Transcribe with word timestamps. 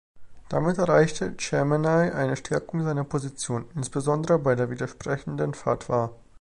Damit 0.49 0.79
erreichte 0.79 1.35
Chamenei 1.37 2.11
eine 2.15 2.35
Stärkung 2.35 2.81
seiner 2.81 3.03
Position, 3.03 3.65
insbesondere 3.75 4.39
bei 4.39 4.57
widersprechenden 4.71 5.53
Fatwa. 5.53 6.09